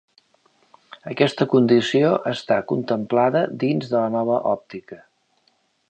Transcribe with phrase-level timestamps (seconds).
[1.11, 5.03] Aquesta condició està contemplada dins de la nova òptica.